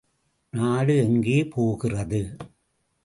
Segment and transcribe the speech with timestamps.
[0.53, 2.21] நாடு எங்கே போகிறது?